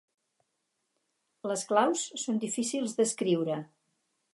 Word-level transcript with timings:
Les 1.51 1.67
claus 1.73 2.09
són 2.25 2.43
difícils 2.49 3.01
d'escriure. 3.01 3.65